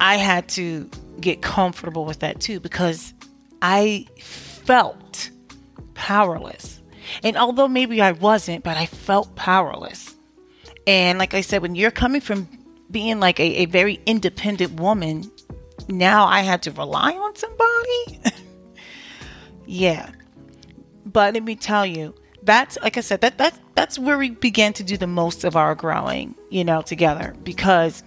I 0.00 0.16
had 0.16 0.48
to 0.50 0.88
get 1.20 1.42
comfortable 1.42 2.04
with 2.04 2.20
that 2.20 2.40
too 2.40 2.60
because 2.60 3.14
I 3.60 4.06
felt 4.20 5.30
powerless. 5.94 6.80
And 7.24 7.36
although 7.36 7.68
maybe 7.68 8.00
I 8.00 8.12
wasn't, 8.12 8.64
but 8.64 8.76
I 8.76 8.86
felt 8.86 9.34
powerless. 9.34 10.14
And 10.86 11.18
like 11.18 11.34
I 11.34 11.40
said, 11.40 11.62
when 11.62 11.74
you're 11.74 11.90
coming 11.90 12.20
from 12.20 12.48
being 12.90 13.20
like 13.20 13.40
a, 13.40 13.62
a 13.62 13.64
very 13.66 14.00
independent 14.06 14.80
woman, 14.80 15.30
now 15.88 16.26
I 16.26 16.40
had 16.40 16.62
to 16.62 16.70
rely 16.70 17.12
on 17.12 17.34
somebody. 17.34 18.20
yeah. 19.68 20.10
But 21.04 21.34
let 21.34 21.42
me 21.42 21.54
tell 21.54 21.84
you, 21.84 22.14
that's 22.42 22.78
like 22.82 22.96
I 22.96 23.02
said, 23.02 23.20
that 23.20 23.36
that 23.38 23.58
that's 23.74 23.98
where 23.98 24.16
we 24.16 24.30
began 24.30 24.72
to 24.74 24.82
do 24.82 24.96
the 24.96 25.06
most 25.06 25.44
of 25.44 25.56
our 25.56 25.74
growing, 25.74 26.34
you 26.48 26.64
know, 26.64 26.80
together 26.80 27.34
because 27.44 28.02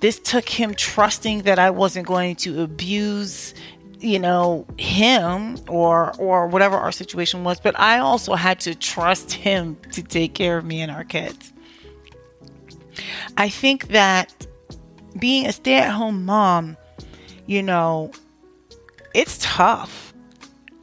this 0.00 0.18
took 0.18 0.46
him 0.46 0.74
trusting 0.74 1.42
that 1.42 1.58
I 1.58 1.70
wasn't 1.70 2.06
going 2.06 2.36
to 2.36 2.62
abuse 2.62 3.54
you 3.98 4.18
know 4.18 4.66
him 4.76 5.56
or 5.68 6.14
or 6.18 6.48
whatever 6.48 6.76
our 6.76 6.92
situation 6.92 7.44
was. 7.44 7.60
But 7.60 7.80
i 7.80 7.98
also 7.98 8.34
had 8.34 8.60
to 8.60 8.74
trust 8.74 9.32
him 9.32 9.78
to 9.92 10.02
take 10.02 10.34
care 10.34 10.58
of 10.58 10.66
me 10.66 10.82
and 10.82 10.92
our 10.92 11.04
kids. 11.04 11.54
I 13.38 13.48
think 13.48 13.88
that 13.88 14.46
being 15.18 15.46
a 15.46 15.52
stay-at-home 15.52 16.26
mom 16.26 16.76
you 17.46 17.62
know 17.62 18.10
it's 19.14 19.38
tough 19.40 20.05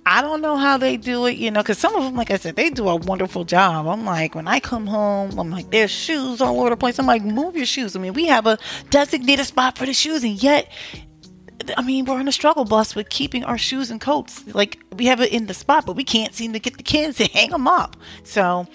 I 0.05 0.21
don't 0.21 0.41
know 0.41 0.57
how 0.57 0.77
they 0.77 0.97
do 0.97 1.25
it, 1.27 1.37
you 1.37 1.49
know, 1.49 1.61
because 1.61 1.77
some 1.77 1.95
of 1.95 2.03
them, 2.03 2.15
like 2.15 2.29
I 2.29 2.37
said, 2.37 2.55
they 2.55 2.69
do 2.69 2.89
a 2.89 2.95
wonderful 2.95 3.45
job. 3.45 3.87
I'm 3.87 4.05
like, 4.05 4.35
when 4.35 4.47
I 4.47 4.59
come 4.59 4.85
home, 4.85 5.39
I'm 5.39 5.49
like, 5.49 5.71
there's 5.71 5.91
shoes 5.91 6.41
all 6.41 6.59
over 6.59 6.71
the 6.71 6.77
place. 6.77 6.99
I'm 6.99 7.05
like, 7.05 7.23
move 7.23 7.55
your 7.55 7.65
shoes. 7.65 7.95
I 7.95 7.99
mean, 7.99 8.13
we 8.13 8.25
have 8.27 8.45
a 8.45 8.57
designated 8.89 9.45
spot 9.45 9.77
for 9.77 9.85
the 9.85 9.93
shoes, 9.93 10.23
and 10.23 10.41
yet 10.41 10.69
I 11.77 11.81
mean, 11.81 12.05
we're 12.05 12.15
on 12.15 12.27
a 12.27 12.31
struggle 12.31 12.65
bus 12.65 12.95
with 12.95 13.09
keeping 13.09 13.43
our 13.43 13.57
shoes 13.57 13.91
and 13.91 14.01
coats. 14.01 14.43
Like 14.53 14.79
we 14.95 15.05
have 15.05 15.21
it 15.21 15.31
in 15.31 15.47
the 15.47 15.53
spot, 15.53 15.85
but 15.85 15.95
we 15.95 16.03
can't 16.03 16.33
seem 16.33 16.53
to 16.53 16.59
get 16.59 16.77
the 16.77 16.83
kids 16.83 17.17
to 17.17 17.25
hang 17.25 17.51
them 17.51 17.67
up. 17.67 17.95
So 18.23 18.67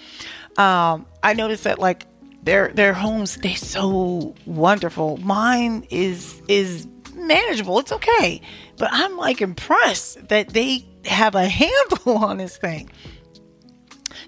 um, 0.57 1.05
I 1.23 1.33
noticed 1.33 1.63
that 1.65 1.79
like 1.79 2.05
their 2.43 2.69
their 2.69 2.93
homes 2.93 3.37
they're 3.37 3.55
so 3.55 4.35
wonderful. 4.45 5.17
Mine 5.17 5.85
is 5.89 6.41
is 6.47 6.87
manageable. 7.15 7.79
It's 7.79 7.91
okay, 7.91 8.41
but 8.77 8.89
I'm 8.91 9.17
like 9.17 9.41
impressed 9.41 10.27
that 10.29 10.49
they 10.49 10.88
have 11.05 11.35
a 11.35 11.47
handle 11.47 12.17
on 12.17 12.37
this 12.37 12.57
thing. 12.57 12.89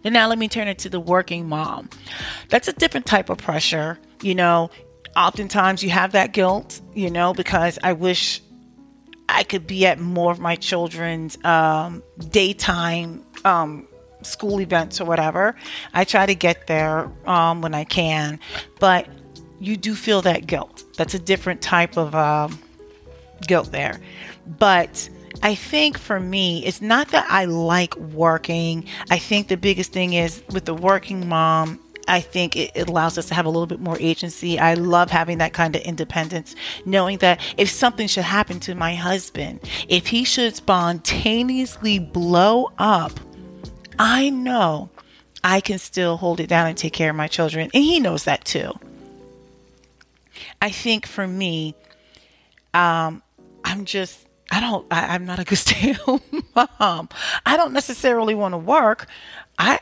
And 0.03 0.13
now 0.13 0.27
let 0.27 0.37
me 0.37 0.47
turn 0.47 0.67
it 0.67 0.79
to 0.79 0.89
the 0.89 0.99
working 0.99 1.47
mom. 1.47 1.89
That's 2.49 2.67
a 2.67 2.73
different 2.73 3.05
type 3.05 3.29
of 3.29 3.37
pressure. 3.37 3.99
You 4.21 4.35
know, 4.35 4.71
oftentimes 5.15 5.83
you 5.83 5.89
have 5.89 6.13
that 6.13 6.31
guilt, 6.33 6.81
you 6.93 7.09
know, 7.09 7.33
because 7.33 7.77
I 7.83 7.93
wish 7.93 8.41
I 9.29 9.43
could 9.43 9.67
be 9.67 9.85
at 9.85 9.99
more 9.99 10.31
of 10.31 10.39
my 10.39 10.55
children's 10.55 11.43
um, 11.45 12.03
daytime 12.29 13.23
um, 13.45 13.87
school 14.23 14.59
events 14.59 14.99
or 14.99 15.05
whatever. 15.05 15.55
I 15.93 16.03
try 16.03 16.25
to 16.25 16.35
get 16.35 16.67
there 16.67 17.11
um, 17.25 17.61
when 17.61 17.73
I 17.73 17.83
can, 17.83 18.39
but 18.79 19.07
you 19.59 19.77
do 19.77 19.95
feel 19.95 20.21
that 20.23 20.47
guilt. 20.47 20.83
That's 20.97 21.13
a 21.13 21.19
different 21.19 21.61
type 21.61 21.97
of 21.97 22.15
um, 22.15 22.59
guilt 23.47 23.71
there. 23.71 24.01
But 24.45 25.09
I 25.43 25.55
think 25.55 25.97
for 25.97 26.19
me, 26.19 26.65
it's 26.65 26.81
not 26.81 27.09
that 27.09 27.25
I 27.29 27.45
like 27.45 27.95
working. 27.95 28.85
I 29.09 29.17
think 29.17 29.47
the 29.47 29.57
biggest 29.57 29.91
thing 29.91 30.13
is 30.13 30.43
with 30.49 30.65
the 30.65 30.73
working 30.73 31.27
mom, 31.27 31.79
I 32.07 32.19
think 32.19 32.55
it, 32.55 32.71
it, 32.75 32.89
allows 32.89 33.17
us 33.17 33.27
to 33.27 33.33
have 33.33 33.45
a 33.45 33.49
little 33.49 33.67
bit 33.67 33.79
more 33.79 33.97
agency. 33.99 34.59
I 34.59 34.73
love 34.73 35.09
having 35.09 35.37
that 35.37 35.53
kind 35.53 35.75
of 35.75 35.81
independence, 35.83 36.55
knowing 36.85 37.19
that 37.19 37.39
if 37.57 37.69
something 37.69 38.07
should 38.07 38.23
happen 38.23 38.59
to 38.61 38.75
my 38.75 38.95
husband, 38.95 39.61
if 39.87 40.07
he 40.07 40.23
should 40.23 40.55
spontaneously 40.55 41.99
blow 41.99 42.71
up, 42.77 43.19
I 43.97 44.29
know 44.29 44.89
I 45.43 45.61
can 45.61 45.79
still 45.79 46.17
hold 46.17 46.39
it 46.39 46.47
down 46.47 46.67
and 46.67 46.77
take 46.77 46.93
care 46.93 47.09
of 47.09 47.15
my 47.15 47.27
children. 47.27 47.69
And 47.73 47.83
he 47.83 47.99
knows 47.99 48.25
that 48.25 48.45
too. 48.45 48.73
I 50.61 50.69
think 50.69 51.05
for 51.05 51.27
me, 51.27 51.75
um, 52.73 53.21
I'm 53.63 53.85
just 53.85 54.27
I 54.51 54.59
don't 54.59 54.85
I, 54.91 55.15
am 55.15 55.25
not 55.25 55.39
a 55.39 55.43
good 55.43 55.55
stay 55.67 55.91
at 55.91 55.95
home 55.97 56.21
mom. 56.55 57.09
I 57.45 57.57
don't 57.57 57.73
necessarily 57.73 58.35
want 58.35 58.53
to 58.53 58.57
work. 58.57 59.07
I 59.57 59.79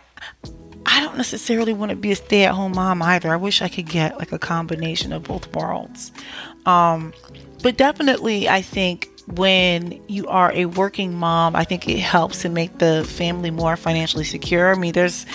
I 0.85 1.01
don't 1.01 1.17
necessarily 1.17 1.73
want 1.73 1.89
to 1.89 1.95
be 1.95 2.11
a 2.11 2.15
stay 2.15 2.45
at 2.45 2.53
home 2.53 2.73
mom 2.75 3.01
either. 3.01 3.31
I 3.31 3.35
wish 3.35 3.61
I 3.61 3.67
could 3.67 3.89
get 3.89 4.17
like 4.17 4.31
a 4.31 4.39
combination 4.39 5.11
of 5.11 5.23
both 5.23 5.53
worlds. 5.53 6.11
Um, 6.65 7.13
but 7.61 7.77
definitely 7.77 8.47
I 8.47 8.61
think 8.61 9.09
when 9.27 10.01
you 10.07 10.27
are 10.27 10.51
a 10.53 10.65
working 10.65 11.13
mom, 11.15 11.55
I 11.55 11.63
think 11.63 11.87
it 11.87 11.99
helps 11.99 12.41
to 12.41 12.49
make 12.49 12.77
the 12.79 13.05
family 13.07 13.51
more 13.51 13.75
financially 13.75 14.23
secure. 14.23 14.73
I 14.73 14.77
mean, 14.77 14.93
there's 14.93 15.25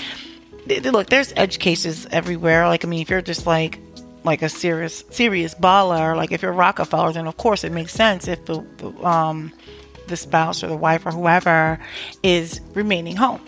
look, 0.66 1.08
there's 1.08 1.32
edge 1.36 1.58
cases 1.58 2.06
everywhere. 2.10 2.66
Like, 2.66 2.84
I 2.84 2.88
mean, 2.88 3.02
if 3.02 3.10
you're 3.10 3.22
just 3.22 3.46
like 3.46 3.78
like 4.24 4.42
a 4.42 4.48
serious 4.48 5.04
serious 5.10 5.54
baller, 5.54 6.16
like 6.16 6.32
if 6.32 6.42
you're 6.42 6.52
Rockefeller, 6.52 7.12
then 7.12 7.26
of 7.26 7.36
course 7.36 7.62
it 7.64 7.72
makes 7.72 7.92
sense 7.92 8.26
if 8.26 8.44
the, 8.46 8.64
the 8.78 8.88
um 9.06 9.52
the 10.06 10.16
spouse 10.16 10.62
or 10.62 10.68
the 10.68 10.76
wife 10.76 11.06
or 11.06 11.10
whoever 11.10 11.78
is 12.22 12.60
remaining 12.74 13.16
home. 13.16 13.40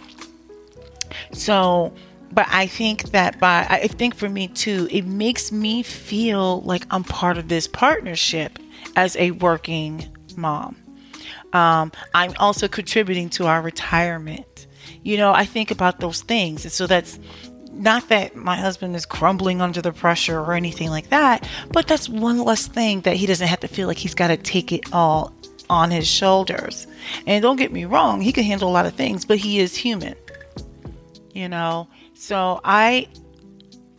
So, 1.32 1.92
but 2.32 2.46
I 2.48 2.66
think 2.66 3.10
that 3.10 3.38
by 3.40 3.66
I 3.68 3.88
think 3.88 4.14
for 4.14 4.28
me 4.28 4.48
too, 4.48 4.88
it 4.90 5.06
makes 5.06 5.52
me 5.52 5.82
feel 5.82 6.60
like 6.62 6.86
I'm 6.90 7.04
part 7.04 7.38
of 7.38 7.48
this 7.48 7.66
partnership 7.66 8.58
as 8.94 9.16
a 9.16 9.30
working 9.32 10.14
mom. 10.36 10.76
Um, 11.52 11.92
I'm 12.12 12.34
also 12.38 12.68
contributing 12.68 13.30
to 13.30 13.46
our 13.46 13.62
retirement. 13.62 14.66
You 15.02 15.16
know, 15.16 15.32
I 15.32 15.44
think 15.44 15.70
about 15.70 16.00
those 16.00 16.22
things, 16.22 16.64
and 16.64 16.72
so 16.72 16.86
that's 16.86 17.18
not 17.76 18.08
that 18.08 18.34
my 18.34 18.56
husband 18.56 18.96
is 18.96 19.06
crumbling 19.06 19.60
under 19.60 19.82
the 19.82 19.92
pressure 19.92 20.38
or 20.38 20.54
anything 20.54 20.90
like 20.90 21.10
that, 21.10 21.48
but 21.72 21.86
that's 21.86 22.08
one 22.08 22.38
less 22.38 22.66
thing 22.66 23.02
that 23.02 23.16
he 23.16 23.26
doesn't 23.26 23.46
have 23.46 23.60
to 23.60 23.68
feel 23.68 23.86
like 23.86 23.98
he's 23.98 24.14
got 24.14 24.28
to 24.28 24.36
take 24.36 24.72
it 24.72 24.92
all 24.92 25.32
on 25.68 25.90
his 25.90 26.06
shoulders. 26.06 26.86
And 27.26 27.42
don't 27.42 27.56
get 27.56 27.72
me 27.72 27.84
wrong, 27.84 28.20
he 28.20 28.32
can 28.32 28.44
handle 28.44 28.68
a 28.68 28.72
lot 28.72 28.86
of 28.86 28.94
things, 28.94 29.24
but 29.24 29.38
he 29.38 29.60
is 29.60 29.76
human. 29.76 30.14
You 31.34 31.48
know, 31.48 31.88
so 32.14 32.60
I 32.64 33.08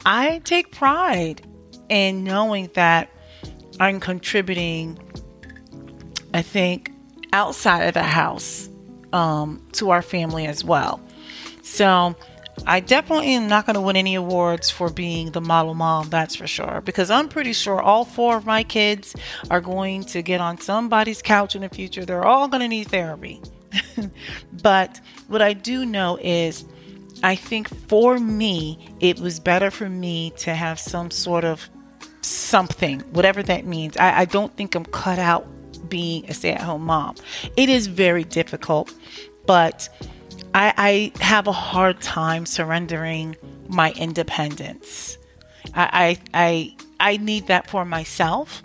I 0.06 0.42
take 0.44 0.72
pride 0.72 1.46
in 1.90 2.24
knowing 2.24 2.70
that 2.74 3.10
I'm 3.80 4.00
contributing 4.00 5.00
I 6.34 6.42
think 6.42 6.92
outside 7.34 7.84
of 7.84 7.94
the 7.94 8.04
house 8.04 8.70
um, 9.14 9.66
to 9.74 9.92
our 9.92 10.02
family 10.02 10.46
as 10.46 10.64
well. 10.64 11.00
So 11.62 12.16
I 12.66 12.80
definitely 12.80 13.34
am 13.34 13.48
not 13.48 13.66
going 13.66 13.76
to 13.76 13.82
win 13.82 13.96
any 13.96 14.16
awards 14.16 14.70
for 14.70 14.90
being 14.90 15.32
the 15.32 15.42
model 15.42 15.74
mom, 15.74 16.10
that's 16.10 16.36
for 16.36 16.48
sure. 16.48 16.82
Because 16.84 17.10
I'm 17.10 17.30
pretty 17.30 17.54
sure 17.54 17.82
all 17.82 18.06
four 18.06 18.38
of 18.38 18.46
my 18.46 18.64
kids 18.64 19.16
are 19.50 19.62
going 19.62 20.04
to 20.06 20.22
get 20.22 20.42
on 20.42 20.60
somebody's 20.60 21.22
couch 21.22 21.56
in 21.56 21.62
the 21.62 21.70
future. 21.70 22.06
They're 22.06 22.26
all 22.26 22.48
going 22.48 22.62
to 22.62 22.68
need 22.68 22.88
therapy. 22.88 23.42
but 24.62 25.00
what 25.28 25.42
I 25.42 25.54
do 25.54 25.86
know 25.86 26.18
is, 26.22 26.66
I 27.24 27.36
think 27.36 27.70
for 27.88 28.20
me, 28.20 28.94
it 29.00 29.20
was 29.20 29.40
better 29.40 29.72
for 29.72 29.90
me 29.90 30.32
to 30.38 30.54
have 30.54 30.80
some 30.80 31.12
sort 31.12 31.44
of 31.44 31.70
something, 32.22 33.00
whatever 33.12 33.44
that 33.44 33.66
means. 33.66 33.98
I, 33.98 34.20
I 34.20 34.26
don't 34.26 34.56
think 34.56 34.76
I'm 34.76 34.86
cut 34.86 35.20
out 35.20 35.48
being 35.90 36.26
a 36.30 36.34
stay 36.34 36.52
at 36.52 36.62
home 36.62 36.84
mom. 36.84 37.16
It 37.56 37.70
is 37.70 37.88
very 37.88 38.24
difficult, 38.24 38.94
but 39.46 39.90
I, 40.54 41.12
I 41.20 41.24
have 41.24 41.48
a 41.48 41.52
hard 41.52 42.02
time 42.02 42.46
surrendering 42.46 43.36
my 43.68 43.92
independence. 43.94 45.18
I, 45.74 46.18
I, 46.34 46.76
I, 47.00 47.14
I 47.14 47.18
need 47.18 47.48
that 47.48 47.70
for 47.70 47.86
myself. 47.86 48.64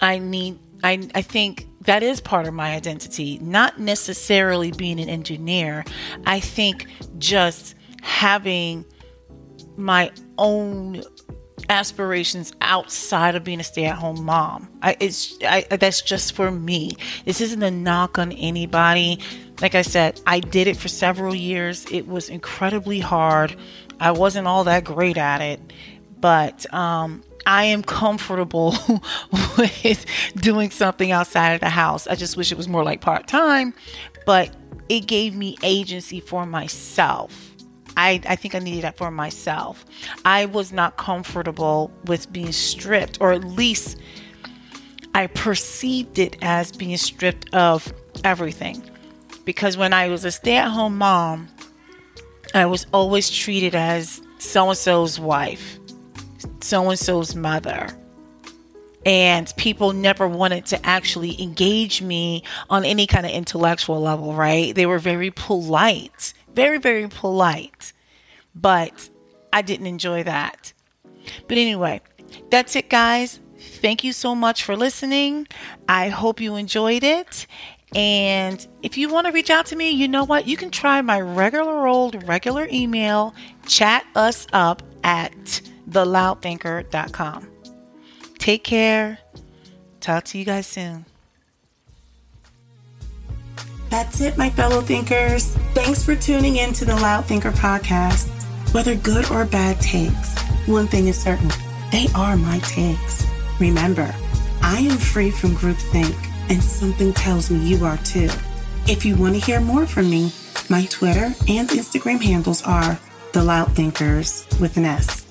I 0.00 0.18
need, 0.18 0.58
I, 0.82 1.08
I 1.14 1.22
think 1.22 1.66
that 1.82 2.02
is 2.02 2.20
part 2.20 2.46
of 2.46 2.54
my 2.54 2.74
identity, 2.74 3.38
not 3.40 3.78
necessarily 3.78 4.72
being 4.72 4.98
an 4.98 5.08
engineer. 5.08 5.84
I 6.26 6.40
think 6.40 6.86
just 7.18 7.74
having 8.02 8.84
my 9.76 10.10
own 10.38 11.02
aspirations 11.68 12.52
outside 12.62 13.34
of 13.34 13.44
being 13.44 13.60
a 13.60 13.64
stay-at-home 13.64 14.24
mom. 14.24 14.68
I, 14.82 14.96
it's 15.00 15.38
I, 15.42 15.62
that's 15.70 16.02
just 16.02 16.32
for 16.32 16.50
me. 16.50 16.96
This 17.24 17.40
isn't 17.40 17.62
a 17.62 17.70
knock 17.70 18.18
on 18.18 18.32
anybody. 18.32 19.20
Like 19.60 19.74
I 19.74 19.82
said, 19.82 20.20
I 20.26 20.40
did 20.40 20.66
it 20.66 20.76
for 20.76 20.88
several 20.88 21.34
years. 21.34 21.86
It 21.90 22.06
was 22.08 22.28
incredibly 22.28 23.00
hard. 23.00 23.56
I 24.00 24.12
wasn't 24.12 24.46
all 24.46 24.64
that 24.64 24.84
great 24.84 25.18
at 25.18 25.40
it, 25.40 25.60
but 26.20 26.72
um, 26.72 27.22
I 27.46 27.64
am 27.64 27.82
comfortable 27.82 28.74
with 29.58 30.06
doing 30.36 30.70
something 30.70 31.12
outside 31.12 31.52
of 31.52 31.60
the 31.60 31.68
house. 31.68 32.06
I 32.06 32.14
just 32.14 32.36
wish 32.36 32.52
it 32.52 32.56
was 32.56 32.68
more 32.68 32.84
like 32.84 33.00
part 33.00 33.26
time, 33.26 33.74
but 34.24 34.54
it 34.88 35.06
gave 35.06 35.34
me 35.34 35.56
agency 35.62 36.20
for 36.20 36.46
myself 36.46 37.50
I, 37.96 38.20
I 38.26 38.36
think 38.36 38.54
I 38.54 38.58
needed 38.60 38.82
that 38.84 38.96
for 38.96 39.10
myself. 39.10 39.84
I 40.24 40.46
was 40.46 40.72
not 40.72 40.96
comfortable 40.96 41.90
with 42.06 42.32
being 42.32 42.52
stripped, 42.52 43.18
or 43.20 43.32
at 43.32 43.44
least 43.44 43.98
I 45.14 45.26
perceived 45.26 46.18
it 46.18 46.36
as 46.40 46.72
being 46.72 46.96
stripped 46.96 47.52
of 47.54 47.92
everything. 48.24 48.82
Because 49.44 49.76
when 49.76 49.92
I 49.92 50.08
was 50.08 50.24
a 50.24 50.30
stay 50.30 50.56
at 50.56 50.68
home 50.68 50.98
mom, 50.98 51.48
I 52.54 52.66
was 52.66 52.86
always 52.92 53.30
treated 53.30 53.74
as 53.74 54.20
so 54.38 54.68
and 54.68 54.78
so's 54.78 55.18
wife, 55.18 55.78
so 56.60 56.88
and 56.90 56.98
so's 56.98 57.34
mother. 57.34 57.88
And 59.06 59.52
people 59.56 59.92
never 59.92 60.28
wanted 60.28 60.66
to 60.66 60.86
actually 60.86 61.40
engage 61.42 62.02
me 62.02 62.42
on 62.68 62.84
any 62.84 63.06
kind 63.06 63.24
of 63.24 63.32
intellectual 63.32 64.00
level, 64.00 64.34
right? 64.34 64.74
They 64.74 64.84
were 64.84 64.98
very 64.98 65.30
polite 65.30 66.34
very, 66.54 66.78
very 66.78 67.08
polite, 67.08 67.92
but 68.54 69.08
I 69.52 69.62
didn't 69.62 69.86
enjoy 69.86 70.24
that. 70.24 70.72
But 71.48 71.58
anyway, 71.58 72.00
that's 72.50 72.76
it, 72.76 72.88
guys. 72.88 73.40
Thank 73.58 74.04
you 74.04 74.12
so 74.12 74.34
much 74.34 74.64
for 74.64 74.76
listening. 74.76 75.46
I 75.88 76.08
hope 76.08 76.40
you 76.40 76.56
enjoyed 76.56 77.04
it. 77.04 77.46
And 77.94 78.64
if 78.82 78.96
you 78.96 79.08
want 79.08 79.26
to 79.26 79.32
reach 79.32 79.50
out 79.50 79.66
to 79.66 79.76
me, 79.76 79.90
you 79.90 80.06
know 80.06 80.24
what? 80.24 80.46
You 80.46 80.56
can 80.56 80.70
try 80.70 81.00
my 81.02 81.20
regular 81.20 81.86
old 81.86 82.26
regular 82.28 82.68
email, 82.70 83.34
chat 83.66 84.06
us 84.14 84.46
up 84.52 84.82
at 85.02 85.60
theloudthinker.com. 85.88 87.48
Take 88.38 88.64
care. 88.64 89.18
Talk 90.00 90.24
to 90.26 90.38
you 90.38 90.44
guys 90.44 90.66
soon. 90.66 91.04
That's 93.90 94.20
it, 94.20 94.38
my 94.38 94.50
fellow 94.50 94.80
thinkers. 94.82 95.56
Thanks 95.74 96.04
for 96.04 96.14
tuning 96.14 96.56
in 96.56 96.72
to 96.74 96.84
the 96.84 96.94
Loud 96.94 97.24
Thinker 97.24 97.50
podcast. 97.50 98.28
Whether 98.72 98.94
good 98.94 99.28
or 99.32 99.44
bad 99.44 99.80
takes, 99.80 100.38
one 100.66 100.86
thing 100.86 101.08
is 101.08 101.20
certain 101.20 101.50
they 101.90 102.06
are 102.14 102.36
my 102.36 102.60
takes. 102.60 103.26
Remember, 103.58 104.14
I 104.62 104.78
am 104.78 104.96
free 104.96 105.32
from 105.32 105.50
groupthink, 105.56 106.14
and 106.50 106.62
something 106.62 107.12
tells 107.12 107.50
me 107.50 107.58
you 107.60 107.84
are 107.84 107.96
too. 107.98 108.28
If 108.86 109.04
you 109.04 109.16
want 109.16 109.34
to 109.34 109.40
hear 109.40 109.60
more 109.60 109.86
from 109.86 110.10
me, 110.10 110.32
my 110.68 110.84
Twitter 110.86 111.26
and 111.48 111.68
Instagram 111.68 112.22
handles 112.22 112.62
are 112.64 112.98
The 113.32 113.42
Loud 113.42 113.72
Thinkers 113.72 114.46
with 114.60 114.76
an 114.76 114.84
S. 114.84 115.26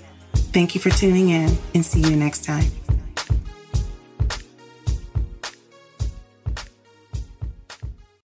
Thank 0.54 0.74
you 0.74 0.82
for 0.82 0.90
tuning 0.90 1.30
in 1.30 1.58
and 1.76 1.86
see 1.86 2.02
you 2.02 2.16
next 2.16 2.46
time. 2.46 2.79